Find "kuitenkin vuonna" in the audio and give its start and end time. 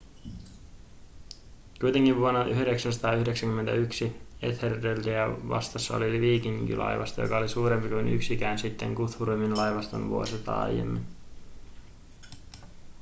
1.79-2.43